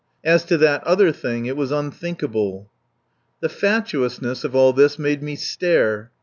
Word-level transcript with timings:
As 0.23 0.43
to 0.45 0.57
that 0.57 0.83
other 0.83 1.11
thing 1.11 1.45
it 1.45 1.55
was 1.55 1.71
unthinkable. 1.71 2.71
The 3.39 3.49
fatuousness 3.49 4.43
of 4.43 4.55
all 4.55 4.73
this 4.73 4.97
made 4.97 5.21
me 5.21 5.35
stare. 5.35 6.09